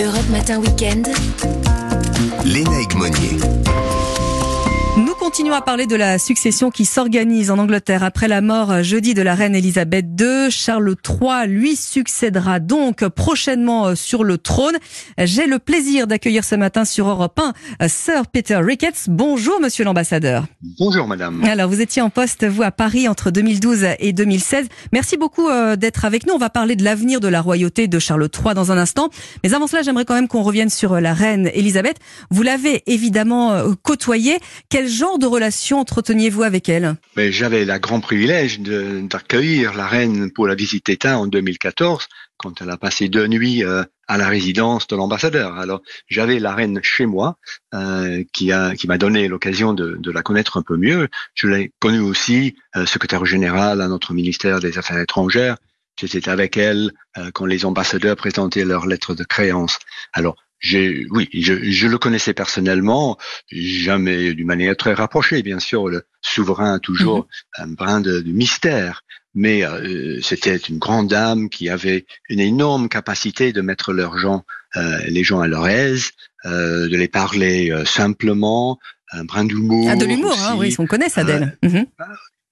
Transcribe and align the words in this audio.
Europe 0.00 0.30
Matin 0.30 0.60
Weekend. 0.62 1.08
Léna 2.42 2.80
Monnier. 2.94 3.36
Nous 4.96 5.14
continuons 5.14 5.54
à 5.54 5.62
parler 5.62 5.86
de 5.86 5.94
la 5.94 6.18
succession 6.18 6.72
qui 6.72 6.84
s'organise 6.84 7.52
en 7.52 7.58
Angleterre 7.58 8.02
après 8.02 8.26
la 8.26 8.40
mort 8.40 8.72
euh, 8.72 8.82
jeudi 8.82 9.14
de 9.14 9.22
la 9.22 9.36
reine 9.36 9.54
Elisabeth 9.54 10.06
II. 10.20 10.50
Charles 10.50 10.96
III 11.08 11.46
lui 11.46 11.76
succédera 11.76 12.58
donc 12.58 13.06
prochainement 13.06 13.86
euh, 13.86 13.94
sur 13.94 14.24
le 14.24 14.36
trône. 14.36 14.74
J'ai 15.16 15.46
le 15.46 15.60
plaisir 15.60 16.08
d'accueillir 16.08 16.42
ce 16.42 16.56
matin 16.56 16.84
sur 16.84 17.08
Europe 17.08 17.38
1 17.38 17.52
euh, 17.82 17.88
Sir 17.88 18.26
Peter 18.26 18.56
Ricketts. 18.56 19.06
Bonjour 19.06 19.60
monsieur 19.60 19.84
l'ambassadeur. 19.84 20.46
Bonjour 20.80 21.06
madame. 21.06 21.44
Alors 21.44 21.70
vous 21.70 21.80
étiez 21.80 22.02
en 22.02 22.10
poste 22.10 22.44
vous 22.44 22.64
à 22.64 22.72
Paris 22.72 23.06
entre 23.06 23.30
2012 23.30 23.86
et 24.00 24.12
2016. 24.12 24.66
Merci 24.92 25.16
beaucoup 25.16 25.48
d'être 25.76 26.04
avec 26.04 26.26
nous. 26.26 26.34
On 26.34 26.38
va 26.38 26.50
parler 26.50 26.74
de 26.74 26.82
l'avenir 26.82 27.20
de 27.20 27.28
la 27.28 27.40
royauté 27.40 27.86
de 27.86 27.98
Charles 28.00 28.28
III 28.34 28.54
dans 28.54 28.72
un 28.72 28.78
instant. 28.78 29.08
Mais 29.44 29.54
avant 29.54 29.68
cela, 29.68 29.82
j'aimerais 29.82 30.04
quand 30.04 30.14
même 30.14 30.28
qu'on 30.28 30.42
revienne 30.42 30.70
sur 30.70 31.00
la 31.00 31.14
reine 31.14 31.48
Elisabeth. 31.54 31.98
Vous 32.30 32.42
l'avez 32.42 32.82
évidemment 32.86 33.62
côtoyée. 33.82 34.38
Quel 34.80 34.88
genre 34.88 35.18
de 35.18 35.26
relation 35.26 35.78
entreteniez-vous 35.78 36.42
avec 36.42 36.70
elle? 36.70 36.94
Mais 37.14 37.32
J'avais 37.32 37.66
la 37.66 37.78
grand 37.78 38.00
privilège 38.00 38.60
d'accueillir 38.60 39.74
la 39.74 39.86
reine 39.86 40.30
pour 40.30 40.46
la 40.46 40.54
visite 40.54 40.86
d'État 40.86 41.18
en 41.18 41.26
2014, 41.26 42.08
quand 42.38 42.62
elle 42.62 42.70
a 42.70 42.78
passé 42.78 43.10
deux 43.10 43.26
nuits 43.26 43.62
euh, 43.62 43.84
à 44.08 44.16
la 44.16 44.26
résidence 44.26 44.86
de 44.86 44.96
l'ambassadeur. 44.96 45.58
Alors 45.58 45.82
j'avais 46.08 46.38
la 46.38 46.54
reine 46.54 46.80
chez 46.82 47.04
moi, 47.04 47.36
euh, 47.74 48.24
qui 48.32 48.48
m'a 48.48 48.96
donné 48.96 49.28
l'occasion 49.28 49.74
de, 49.74 50.10
la 50.10 50.22
connaître 50.22 50.56
un 50.56 50.62
peu 50.62 50.78
mieux. 50.78 51.08
Je 51.34 51.46
l'ai 51.46 51.72
connue 51.78 52.00
aussi 52.00 52.56
euh, 52.74 52.86
secrétaire 52.86 53.26
général 53.26 53.82
à 53.82 53.88
notre 53.88 54.14
ministère 54.14 54.60
des 54.60 54.78
Affaires 54.78 55.00
étrangères. 55.00 55.58
J'étais 56.00 56.30
avec 56.30 56.56
elle 56.56 56.92
quand 57.34 57.44
les 57.44 57.66
ambassadeurs 57.66 58.16
présentaient 58.16 58.64
leurs 58.64 58.86
lettres 58.86 59.14
de 59.14 59.24
créance. 59.24 59.78
Alors 60.14 60.36
j'ai, 60.60 61.06
oui, 61.10 61.28
je, 61.32 61.54
je, 61.54 61.86
le 61.88 61.98
connaissais 61.98 62.34
personnellement, 62.34 63.16
jamais 63.50 64.34
d'une 64.34 64.46
manière 64.46 64.76
très 64.76 64.92
rapprochée, 64.92 65.42
bien 65.42 65.58
sûr. 65.58 65.88
Le 65.88 66.04
souverain 66.20 66.74
a 66.74 66.78
toujours 66.78 67.26
mhm. 67.58 67.64
un 67.64 67.66
brin 67.68 68.00
de, 68.00 68.22
mystère, 68.26 69.02
mais 69.34 69.64
euh, 69.64 70.20
c'était 70.22 70.56
une 70.56 70.78
grande 70.78 71.08
dame 71.08 71.48
qui 71.48 71.68
avait 71.70 72.04
une 72.28 72.40
énorme 72.40 72.88
capacité 72.88 73.52
de 73.52 73.62
mettre 73.62 73.92
leurs 73.94 74.18
gens, 74.18 74.44
euh, 74.76 75.00
les 75.08 75.24
gens 75.24 75.40
à 75.40 75.48
leur 75.48 75.66
aise, 75.66 76.10
euh, 76.44 76.88
de 76.88 76.96
les 76.96 77.08
parler 77.08 77.70
euh, 77.70 77.86
simplement, 77.86 78.78
un 79.12 79.24
brin 79.24 79.44
d'humour. 79.44 79.88
Ah, 79.90 79.96
de 79.96 80.04
l'humour, 80.04 80.36
hein, 80.42 80.56
oui, 80.58 80.74
on 80.78 80.86
connaît 80.86 81.08
ça 81.08 81.24
d'elle. 81.24 81.56
Mhm. 81.62 81.86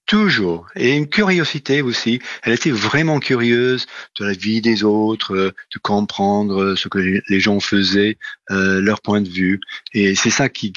Toujours. 0.09 0.65
Et 0.75 0.97
une 0.97 1.07
curiosité 1.07 1.83
aussi. 1.83 2.19
Elle 2.41 2.53
était 2.53 2.71
vraiment 2.71 3.19
curieuse 3.19 3.85
de 4.19 4.25
la 4.25 4.33
vie 4.33 4.59
des 4.59 4.83
autres, 4.83 5.35
euh, 5.35 5.51
de 5.71 5.79
comprendre 5.83 6.73
ce 6.73 6.87
que 6.87 6.97
les 6.97 7.39
gens 7.39 7.59
faisaient, 7.59 8.17
euh, 8.49 8.81
leur 8.81 9.01
point 9.01 9.21
de 9.21 9.29
vue. 9.29 9.59
Et 9.93 10.15
c'est 10.15 10.31
ça 10.31 10.49
qui, 10.49 10.73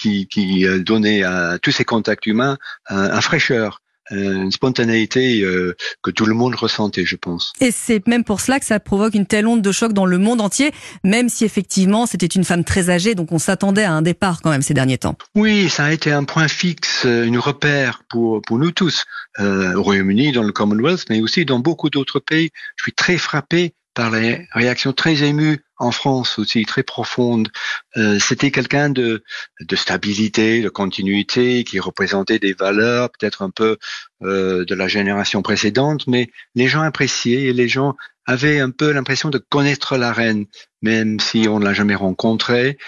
donnait 0.80 1.22
à 1.22 1.58
tous 1.58 1.70
ces 1.70 1.84
contacts 1.86 2.26
humains 2.26 2.58
un 2.90 3.20
fraîcheur. 3.22 3.80
Euh, 4.10 4.42
une 4.42 4.50
spontanéité 4.50 5.42
euh, 5.42 5.76
que 6.02 6.10
tout 6.10 6.26
le 6.26 6.34
monde 6.34 6.56
ressentait, 6.56 7.04
je 7.04 7.14
pense. 7.14 7.52
Et 7.60 7.70
c'est 7.70 8.04
même 8.08 8.24
pour 8.24 8.40
cela 8.40 8.58
que 8.58 8.66
ça 8.66 8.80
provoque 8.80 9.14
une 9.14 9.26
telle 9.26 9.46
onde 9.46 9.62
de 9.62 9.70
choc 9.70 9.92
dans 9.92 10.06
le 10.06 10.18
monde 10.18 10.40
entier, 10.40 10.72
même 11.04 11.28
si 11.28 11.44
effectivement 11.44 12.06
c'était 12.06 12.26
une 12.26 12.42
femme 12.42 12.64
très 12.64 12.90
âgée, 12.90 13.14
donc 13.14 13.30
on 13.30 13.38
s'attendait 13.38 13.84
à 13.84 13.92
un 13.92 14.02
départ 14.02 14.42
quand 14.42 14.50
même 14.50 14.62
ces 14.62 14.74
derniers 14.74 14.98
temps. 14.98 15.16
Oui, 15.36 15.68
ça 15.68 15.84
a 15.84 15.92
été 15.92 16.10
un 16.10 16.24
point 16.24 16.48
fixe, 16.48 17.06
euh, 17.06 17.24
une 17.24 17.38
repère 17.38 18.02
pour, 18.08 18.42
pour 18.42 18.58
nous 18.58 18.72
tous, 18.72 19.04
euh, 19.38 19.74
au 19.74 19.82
Royaume-Uni, 19.84 20.32
dans 20.32 20.42
le 20.42 20.52
Commonwealth, 20.52 21.04
mais 21.08 21.20
aussi 21.20 21.44
dans 21.44 21.60
beaucoup 21.60 21.88
d'autres 21.88 22.18
pays. 22.18 22.50
Je 22.76 22.82
suis 22.82 22.92
très 22.92 23.18
frappé 23.18 23.72
par 23.94 24.10
les 24.10 24.46
réactions 24.52 24.92
très 24.92 25.22
émues 25.22 25.60
en 25.78 25.90
France 25.90 26.38
aussi, 26.38 26.64
très 26.64 26.82
profondes. 26.82 27.48
Euh, 27.96 28.18
C'était 28.18 28.50
quelqu'un 28.50 28.90
de, 28.90 29.22
stabilité, 29.74 30.62
de 30.62 30.68
continuité, 30.68 31.64
qui 31.64 31.80
représentait 31.80 32.38
des 32.38 32.52
valeurs 32.52 33.10
peut-être 33.10 33.42
un 33.42 33.50
peu 33.50 33.78
euh, 34.22 34.64
de 34.64 34.74
la 34.74 34.88
génération 34.88 35.42
précédente, 35.42 36.06
mais 36.06 36.30
les 36.54 36.68
gens 36.68 36.82
appréciaient 36.82 37.44
et 37.44 37.52
les 37.52 37.68
gens 37.68 37.96
avaient 38.26 38.60
un 38.60 38.70
peu 38.70 38.92
l'impression 38.92 39.30
de 39.30 39.38
connaître 39.38 39.96
la 39.96 40.12
reine, 40.12 40.46
même 40.80 41.18
si 41.18 41.48
on 41.48 41.58
ne 41.58 41.64
l'a 41.64 41.74
jamais 41.74 41.96
rencontrée 41.96 42.78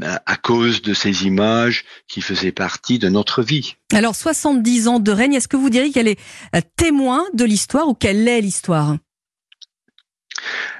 à 0.00 0.36
cause 0.36 0.80
de 0.82 0.94
ces 0.94 1.26
images 1.26 1.84
qui 2.08 2.22
faisaient 2.22 2.52
partie 2.52 2.98
de 2.98 3.08
notre 3.08 3.42
vie. 3.42 3.74
Alors, 3.92 4.14
70 4.14 4.88
ans 4.88 4.98
de 5.00 5.12
règne, 5.12 5.34
est-ce 5.34 5.48
que 5.48 5.56
vous 5.56 5.70
diriez 5.70 5.92
qu'elle 5.92 6.08
est 6.08 6.18
euh, 6.54 6.60
témoin 6.76 7.24
de 7.34 7.44
l'histoire 7.44 7.88
ou 7.88 7.94
qu'elle 7.94 8.26
est 8.26 8.40
l'histoire? 8.40 8.96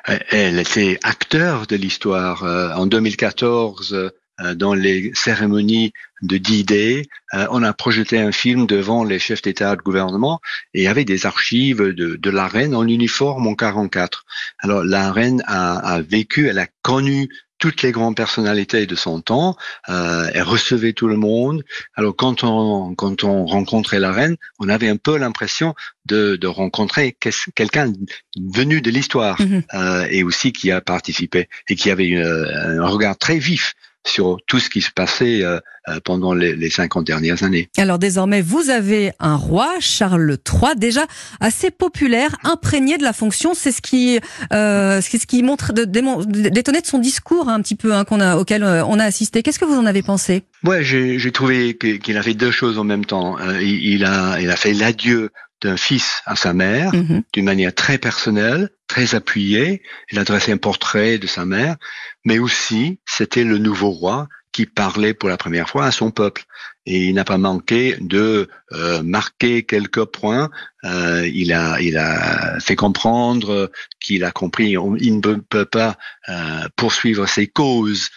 Elle 0.05 0.59
était 0.59 0.99
acteur 1.03 1.67
de 1.67 1.77
l'histoire. 1.77 2.45
Euh, 2.45 2.73
en 2.75 2.87
2014, 2.87 3.95
euh, 3.95 4.11
dans 4.55 4.75
les 4.75 5.13
cérémonies 5.15 5.93
de 6.23 6.39
D-Day, 6.39 7.09
euh, 7.35 7.47
on 7.51 7.63
a 7.63 7.73
projeté 7.73 8.19
un 8.19 8.33
film 8.33 8.67
devant 8.67 9.05
les 9.05 9.19
chefs 9.19 9.43
d'État 9.43 9.73
et 9.73 9.77
de 9.77 9.83
gouvernement 9.83 10.41
et 10.73 10.81
il 10.81 10.85
y 10.85 10.89
avait 10.89 11.05
des 11.05 11.27
archives 11.27 11.83
de, 11.83 12.17
de 12.17 12.31
la 12.31 12.47
reine 12.47 12.75
en 12.75 12.87
uniforme 12.87 13.47
en 13.47 13.55
44. 13.55 14.25
Alors 14.61 14.85
la 14.85 15.13
reine 15.13 15.43
a, 15.47 15.77
a 15.77 16.01
vécu, 16.01 16.49
elle 16.49 16.61
a 16.61 16.69
connu 16.83 17.29
toutes 17.59 17.83
les 17.83 17.93
grandes 17.93 18.17
personnalités 18.17 18.87
de 18.87 18.95
son 18.97 19.21
temps. 19.21 19.57
Euh, 19.89 20.29
elle 20.35 20.43
recevait 20.43 20.95
tout 20.95 21.07
le 21.07 21.17
monde. 21.17 21.63
Alors 21.95 22.15
quand 22.17 22.43
on 22.43 22.95
quand 22.97 23.23
on 23.23 23.47
rencontrait 23.47 24.01
la 24.01 24.13
reine, 24.13 24.37
on 24.59 24.69
avait 24.69 24.89
un 24.89 24.97
peu 24.97 25.17
l'impression 25.17 25.75
de, 26.07 26.35
de 26.37 26.47
rencontrer 26.49 27.17
quelqu'un 27.55 27.93
venu 28.37 28.81
de 28.81 28.91
l'histoire 28.91 29.41
mhm. 29.41 29.63
euh, 29.75 30.07
et 30.11 30.25
aussi 30.25 30.53
qui 30.53 30.73
a 30.73 30.81
participé 30.81 31.49
et 31.69 31.77
qui 31.77 31.91
avait 31.91 32.17
un 32.17 32.87
regard 32.87 33.17
très 33.17 33.39
vif 33.39 33.75
sur 34.07 34.39
tout 34.47 34.59
ce 34.59 34.69
qui 34.69 34.81
se 34.81 34.91
passait 34.91 35.43
euh, 35.43 35.59
euh, 35.89 35.99
pendant 36.05 36.33
les, 36.33 36.55
les 36.55 36.71
50 36.71 37.05
dernières 37.05 37.43
années. 37.43 37.69
Alors 37.77 37.99
désormais, 37.99 38.41
vous 38.41 38.71
avez 38.71 39.11
un 39.19 39.35
roi, 39.35 39.69
Charles 39.81 40.39
III, 40.49 40.77
déjà 40.77 41.07
assez 41.41 41.73
populaire, 41.73 42.37
imprégné 42.45 42.99
de 42.99 43.03
la 43.03 43.13
fonction. 43.13 43.53
C'est 43.53 43.73
ce 43.73 43.83
qui, 43.83 44.21
euh, 44.53 45.01
c'est 45.01 45.19
ce 45.19 45.27
qui 45.27 45.43
montre 45.43 45.73
d'étonner 45.73 46.81
de 46.81 46.87
son 46.87 46.99
discours 46.99 47.49
un 47.49 47.61
petit 47.61 47.75
peu 47.75 47.95
hein, 47.95 48.05
qu'on 48.05 48.21
a, 48.21 48.37
auquel 48.37 48.63
euh, 48.63 48.85
on 48.85 49.01
a 49.01 49.05
assisté. 49.05 49.43
Qu'est-ce 49.43 49.59
que 49.59 49.65
vous 49.65 49.75
en 49.75 49.87
avez 49.87 50.03
pensé? 50.03 50.45
Ouais, 50.65 50.85
j'ai 50.85 51.33
trouvé 51.33 51.77
qu'il 51.77 52.17
avait 52.17 52.35
deux 52.35 52.53
choses 52.53 52.79
en 52.79 52.85
même 52.85 53.05
temps. 53.05 53.37
il, 53.61 53.85
il, 53.85 54.05
a, 54.05 54.41
il 54.41 54.51
a 54.51 54.57
fait 54.57 54.75
l'adieu 54.75 55.31
d'un 55.63 55.77
fils 55.77 56.23
à 56.27 56.37
sa 56.37 56.53
mère 56.53 56.95
mhm. 56.95 57.23
d'une 57.33 57.45
manière 57.45 57.75
très 57.75 57.99
personnelle, 57.99 58.71
très 58.89 59.15
appuyée. 59.15 59.83
Il 60.11 60.19
adressait 60.19 60.53
un 60.53 60.59
portrait 60.59 61.19
de 61.19 61.27
sa 61.27 61.45
mère, 61.45 61.77
mais 62.25 62.39
aussi 62.39 63.01
c'était 63.07 63.45
le 63.45 63.59
nouveau 63.59 63.91
roi 63.91 64.29
qui 64.53 64.67
parlait 64.67 65.15
pour 65.15 65.29
la 65.31 65.39
première 65.39 65.69
fois 65.69 65.87
à 65.87 65.91
son 65.91 66.11
peuple. 66.11 66.45
Et 66.85 67.07
il 67.07 67.15
n'a 67.15 67.25
pas 67.25 67.39
manqué 67.39 67.97
de 68.01 68.49
euh, 68.73 69.03
marquer 69.03 69.63
quelques 69.63 70.05
points. 70.05 70.51
Euh, 70.85 71.29
il 71.33 71.53
a, 71.53 71.81
il 71.81 71.97
a 71.97 72.61
fait 72.61 72.77
comprendre 72.77 73.71
qu'il 74.01 74.25
a 74.25 74.31
compris. 74.31 74.77
il 75.01 75.21
ne 75.21 75.37
peut 75.37 75.65
pas 75.65 75.97
euh, 76.29 76.69
poursuivre 76.77 77.27
ses 77.27 77.47
causes 77.47 78.11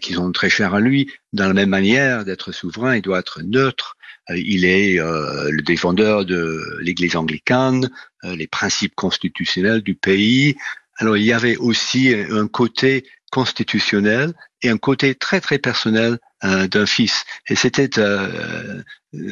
qui 0.00 0.12
sont 0.12 0.30
très 0.30 0.48
chères 0.48 0.74
à 0.74 0.80
lui 0.80 1.10
dans 1.32 1.48
la 1.48 1.54
même 1.54 1.70
manière 1.70 2.24
d'être 2.24 2.52
souverain. 2.52 2.94
Il 2.94 3.02
doit 3.02 3.18
être 3.18 3.42
neutre. 3.42 3.96
il 4.30 4.64
est 4.64 4.98
le 4.98 5.62
défendeur 5.62 6.24
de 6.24 6.78
l'Église 6.80 7.16
anglicane, 7.16 7.90
les 8.22 8.46
principes 8.46 8.94
constitutionnels 8.94 9.80
du 9.80 9.96
pays. 9.96 10.54
Alors 10.98 11.16
il 11.16 11.24
y 11.24 11.32
avait 11.32 11.56
aussi 11.56 12.14
un 12.14 12.46
côté 12.46 13.04
constitutionnel 13.30 14.32
et 14.62 14.70
un 14.70 14.78
côté 14.78 15.14
très 15.14 15.40
très 15.40 15.58
personnel 15.58 16.18
euh, 16.44 16.68
d'un 16.68 16.86
fils. 16.86 17.24
Et 17.48 17.54
c'était 17.54 17.98
euh, 17.98 18.82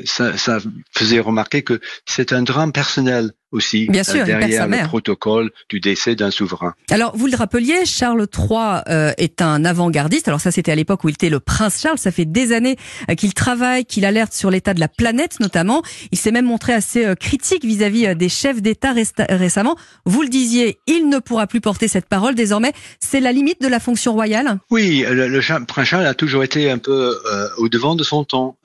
ça, 0.04 0.36
ça, 0.36 0.58
faisait 0.96 1.20
remarquer 1.20 1.62
que 1.62 1.80
c'est 2.06 2.32
un 2.32 2.42
drame 2.42 2.72
personnel 2.72 3.32
aussi 3.54 3.86
Bien 3.88 4.04
sûr, 4.04 4.24
derrière 4.24 4.68
le 4.68 4.86
protocole 4.86 5.50
du 5.68 5.80
décès 5.80 6.14
d'un 6.14 6.30
souverain. 6.30 6.74
Alors 6.90 7.16
vous 7.16 7.26
le 7.26 7.36
rappeliez, 7.36 7.86
Charles 7.86 8.26
III 8.36 8.82
euh, 8.88 9.12
est 9.16 9.40
un 9.40 9.64
avant-gardiste. 9.64 10.28
Alors 10.28 10.40
ça 10.40 10.50
c'était 10.50 10.72
à 10.72 10.74
l'époque 10.74 11.04
où 11.04 11.08
il 11.08 11.12
était 11.12 11.30
le 11.30 11.40
prince 11.40 11.80
Charles. 11.80 11.98
Ça 11.98 12.10
fait 12.10 12.24
des 12.24 12.52
années 12.52 12.76
euh, 13.08 13.14
qu'il 13.14 13.32
travaille, 13.32 13.84
qu'il 13.84 14.04
alerte 14.04 14.32
sur 14.32 14.50
l'état 14.50 14.74
de 14.74 14.80
la 14.80 14.88
planète 14.88 15.40
notamment. 15.40 15.82
Il 16.10 16.18
s'est 16.18 16.32
même 16.32 16.46
montré 16.46 16.72
assez 16.72 17.06
euh, 17.06 17.14
critique 17.14 17.64
vis-à-vis 17.64 18.14
des 18.16 18.28
chefs 18.28 18.60
d'État 18.60 18.92
récemment. 19.28 19.76
Vous 20.04 20.22
le 20.22 20.28
disiez, 20.28 20.78
il 20.86 21.08
ne 21.08 21.18
pourra 21.18 21.46
plus 21.46 21.60
porter 21.60 21.88
cette 21.88 22.06
parole 22.06 22.34
désormais. 22.34 22.72
C'est 22.98 23.20
la 23.20 23.32
limite 23.32 23.62
de 23.62 23.68
la 23.68 23.78
fonction 23.78 24.12
royale. 24.12 24.58
Oui, 24.70 25.04
le, 25.08 25.40
prince 25.66 25.88
Charles 25.88 26.06
a 26.06 26.14
toujours 26.14 26.42
été 26.42 26.70
un 26.70 26.78
peu 26.78 27.16
au 27.58 27.68
devant 27.68 27.94
de 27.94 28.02
son 28.02 28.24
temps 28.24 28.56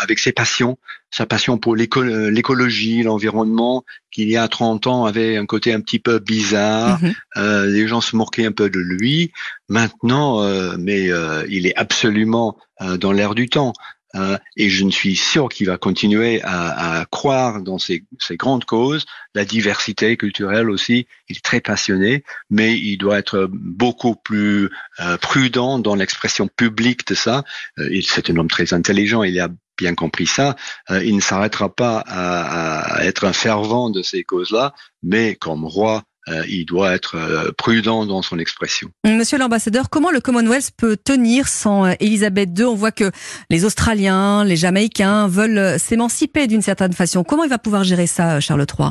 avec 0.00 0.18
ses 0.18 0.32
passions 0.32 0.78
sa 1.10 1.26
passion 1.26 1.58
pour 1.58 1.74
l'écologie, 1.74 3.02
l'environnement, 3.02 3.84
qui 4.10 4.22
il 4.22 4.30
y 4.30 4.36
a 4.36 4.48
30 4.48 4.86
ans 4.86 5.04
avait 5.04 5.36
un 5.36 5.46
côté 5.46 5.72
un 5.72 5.80
petit 5.80 5.98
peu 5.98 6.18
bizarre. 6.18 6.98
Mhm. 7.02 7.14
Euh, 7.36 7.66
les 7.66 7.86
gens 7.86 8.00
se 8.00 8.16
moquaient 8.16 8.46
un 8.46 8.52
peu 8.52 8.70
de 8.70 8.80
lui. 8.80 9.32
Maintenant, 9.68 10.42
euh, 10.42 10.76
mais 10.78 11.10
euh, 11.10 11.44
il 11.48 11.66
est 11.66 11.76
absolument 11.76 12.56
dans 13.00 13.12
l'air 13.12 13.34
du 13.34 13.48
temps. 13.48 13.72
euh, 14.14 14.38
et 14.56 14.70
je 14.70 14.84
ne 14.84 14.90
suis 14.90 15.16
sûr 15.16 15.48
qu'il 15.48 15.66
va 15.66 15.76
continuer 15.76 16.40
à, 16.42 17.00
à 17.00 17.04
croire 17.04 17.60
dans 17.62 17.78
ces, 17.78 18.04
ces, 18.18 18.36
grandes 18.36 18.64
causes, 18.64 19.04
la 19.34 19.44
diversité 19.44 20.16
culturelle 20.16 20.70
aussi. 20.70 21.06
Il 21.28 21.36
est 21.36 21.44
très 21.44 21.60
passionné, 21.60 22.24
mais 22.50 22.74
il 22.78 22.96
doit 22.96 23.18
être 23.18 23.48
beaucoup 23.52 24.14
plus 24.14 24.70
euh, 25.00 25.16
prudent 25.18 25.78
dans 25.78 25.94
l'expression 25.94 26.48
publique 26.48 27.06
de 27.06 27.14
ça. 27.14 27.44
Euh, 27.78 28.00
c'est 28.02 28.30
un 28.30 28.36
homme 28.36 28.48
très 28.48 28.72
intelligent, 28.72 29.22
il 29.22 29.38
a 29.40 29.48
bien 29.78 29.94
compris 29.94 30.26
ça. 30.26 30.56
Euh, 30.90 31.02
il 31.04 31.16
ne 31.16 31.20
s'arrêtera 31.20 31.74
pas 31.74 32.04
à, 32.06 33.04
être 33.04 33.24
un 33.24 33.32
fervent 33.32 33.90
de 33.90 34.02
ces 34.02 34.24
causes-là, 34.24 34.74
mais 35.02 35.36
comme 35.36 35.64
roi 35.64 36.02
euh, 36.28 36.44
il 36.48 36.66
doit 36.66 36.94
être 36.94 37.16
euh, 37.16 37.52
prudent 37.56 38.04
dans 38.04 38.20
son 38.20 38.38
expression. 38.38 38.90
Monsieur 39.06 39.38
l'ambassadeur, 39.38 39.88
comment 39.88 40.10
le 40.10 40.20
Commonwealth 40.20 40.72
peut 40.76 40.96
tenir 40.96 41.48
sans 41.48 41.86
euh, 41.86 41.92
Elisabeth 42.00 42.50
II 42.58 42.66
On 42.66 42.74
voit 42.74 42.92
que 42.92 43.10
les 43.48 43.64
Australiens, 43.64 44.44
les 44.44 44.56
Jamaïcains 44.56 45.26
veulent 45.28 45.78
s'émanciper 45.78 46.46
d'une 46.46 46.60
certaine 46.60 46.92
façon. 46.92 47.24
Comment 47.24 47.44
il 47.44 47.50
va 47.50 47.58
pouvoir 47.58 47.84
gérer 47.84 48.06
ça, 48.06 48.40
Charles 48.40 48.66
III 48.78 48.90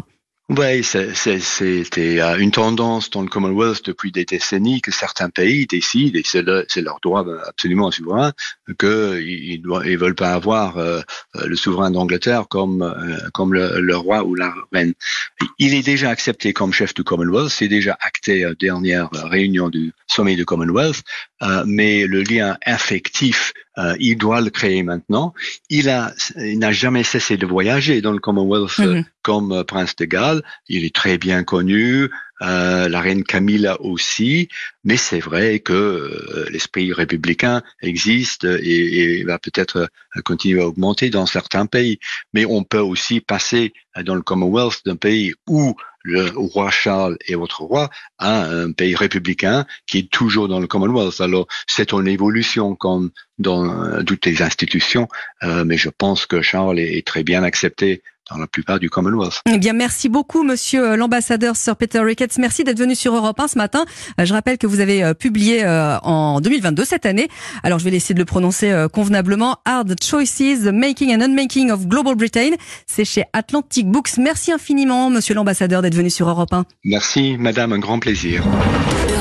oui, 0.49 0.81
c'était 0.81 2.21
une 2.39 2.51
tendance 2.51 3.09
dans 3.09 3.21
le 3.21 3.27
Commonwealth 3.27 3.83
depuis 3.83 4.13
des 4.13 4.23
décennies 4.23 4.79
que 4.79 4.91
certains 4.91 5.29
pays 5.29 5.67
décident, 5.67 6.17
et 6.17 6.23
c'est 6.23 6.81
leur 6.81 6.99
droit 7.01 7.25
absolument 7.45 7.91
souverain, 7.91 8.31
qu'ils 8.79 9.61
ne 9.61 9.97
veulent 9.97 10.15
pas 10.15 10.31
avoir 10.31 10.77
euh, 10.77 11.01
le 11.33 11.55
souverain 11.57 11.91
d'Angleterre 11.91 12.47
comme, 12.47 12.81
euh, 12.81 13.17
comme 13.33 13.53
le, 13.53 13.97
roi 13.97 14.23
ou 14.23 14.35
la 14.35 14.53
reine. 14.71 14.94
Il 15.59 15.73
est 15.73 15.83
déjà 15.83 16.09
accepté 16.09 16.53
comme 16.53 16.71
chef 16.71 16.94
du 16.94 17.03
Commonwealth, 17.03 17.49
c'est 17.49 17.67
déjà 17.67 17.97
acté 17.99 18.45
à 18.45 18.49
la 18.49 18.55
dernière 18.55 19.09
réunion 19.11 19.67
du 19.67 19.91
sommet 20.07 20.38
du 20.38 20.45
Commonwealth, 20.45 21.03
euh, 21.41 21.65
mais 21.67 22.07
le 22.07 22.23
lien 22.23 22.57
affectif 22.65 23.51
euh, 23.77 23.95
il 24.00 24.18
doit 24.18 24.41
le 24.41 24.50
créer 24.50 24.83
maintenant. 24.83 25.33
Il 25.69 25.89
a, 25.89 26.13
il 26.38 26.59
n'a 26.59 26.71
jamais 26.71 27.03
cessé 27.03 27.38
de 27.38 27.45
voyager 27.45 28.01
dans 28.01 28.12
le 28.12 28.19
Commonwealth 28.19 28.77
mhm. 28.79 29.06
comme 29.21 29.51
euh, 29.51 29.63
prince 29.63 29.95
de 29.95 30.06
Galles. 30.06 30.41
Il 30.68 30.83
est 30.83 30.95
très 30.95 31.18
bien 31.18 31.44
connu. 31.44 32.09
Euh, 32.44 32.88
la 32.88 33.01
reine 33.01 33.24
Camilla 33.24 33.81
aussi, 33.81 34.47
mais 34.83 34.95
c'est 34.95 35.19
vrai 35.19 35.59
que 35.59 35.74
euh, 35.74 36.45
l'esprit 36.51 36.94
républicain 36.94 37.63
existe 37.81 38.44
et, 38.44 39.19
et 39.19 39.24
va 39.24 39.39
peut-être 39.39 39.89
continuer 40.23 40.62
à 40.62 40.68
augmenter 40.68 41.09
dans 41.09 41.25
certains 41.25 41.65
pays. 41.65 41.97
Mais 42.33 42.45
on 42.45 42.63
peut 42.63 42.77
aussi 42.77 43.21
passer 43.21 43.73
dans 44.03 44.13
le 44.13 44.21
Commonwealth 44.21 44.81
d'un 44.85 44.97
pays 44.97 45.33
où 45.47 45.75
le 46.07 46.31
roi 46.36 46.71
Charles 46.71 47.18
est 47.27 47.36
votre 47.36 47.62
roi 47.62 47.89
à 48.18 48.45
un 48.45 48.71
pays 48.71 48.95
républicain 48.95 49.65
qui 49.86 50.00
est 50.00 50.09
toujours 50.09 50.48
dans 50.48 50.62
le 50.62 50.68
Commonwealth. 50.68 51.19
Alors 51.19 51.48
c'est 51.68 51.92
une 51.92 52.07
évolution 52.07 52.75
comme 52.75 53.12
dans 53.39 53.65
euh, 53.65 54.04
toutes 54.04 54.25
les 54.25 54.42
institutions, 54.42 55.09
euh, 55.44 55.65
mais 55.65 55.77
je 55.77 55.89
pense 55.89 56.25
que 56.25 56.42
Charles 56.42 56.80
est 56.80 57.06
très 57.06 57.24
bien 57.24 57.44
accepté 57.44 58.01
dans 58.29 58.38
la 58.38 58.47
plupart 58.47 58.79
du 58.79 58.89
Commonwealth. 58.89 59.41
Eh 59.50 59.57
bien, 59.57 59.74
merci 59.74 60.09
beaucoup, 60.09 60.44
monsieur 60.44 60.91
euh, 60.91 60.95
l'ambassadeur 60.95 61.56
Sir 61.56 61.75
Peter 61.75 62.00
Ricketts. 62.00 62.38
Merci 62.38 62.63
d'être 62.63 62.79
venu 62.79 62.95
sur 62.95 63.15
Europe 63.15 63.39
1 63.39 63.47
ce 63.47 63.57
matin. 63.57 63.85
Euh, 64.19 64.25
je 64.25 64.33
rappelle 64.33 64.57
que 64.57 64.68
vous 64.68 64.79
avez 64.79 65.03
euh, 65.03 65.13
publié 65.13 65.65
en 65.68 66.39
2022, 66.41 66.85
cette 66.85 67.06
année. 67.06 67.27
Alors, 67.63 67.79
je 67.79 67.83
vais 67.83 67.95
essayer 67.95 68.13
de 68.13 68.19
le 68.19 68.25
prononcer 68.25 68.88
convenablement. 68.94 69.57
Hard 69.65 69.95
Choices, 70.01 70.63
The 70.63 70.71
Making 70.71 71.15
and 71.15 71.21
Unmaking 71.21 71.71
of 71.71 71.88
Global 71.88 72.15
Britain. 72.15 72.51
C'est 72.85 73.06
chez 73.06 73.24
Atlantic 73.33 73.88
Books. 73.88 74.18
Merci 74.18 74.51
infiniment, 74.51 75.09
monsieur 75.09 75.33
l'ambassadeur, 75.35 75.81
d'être 75.81 75.95
venu 75.95 76.09
sur 76.09 76.30
Europe 76.30 76.53
1. 76.53 76.65
Merci, 76.85 77.38
madame. 77.38 77.73
Un 77.73 77.80
grand 77.80 78.00
plaisir. 78.00 78.44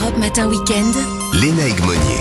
Europe 0.00 0.18
Matin 0.18 0.48
Weekend. 0.48 0.94
Léna 1.34 1.66
Egmonier. 1.68 2.14